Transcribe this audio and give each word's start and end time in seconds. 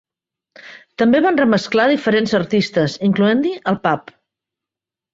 També 1.01 1.21
van 1.25 1.37
remesclar 1.41 1.87
diferents 1.93 2.35
artistes, 2.41 2.99
incloent-hi 3.13 3.57
Pulp. 3.71 4.15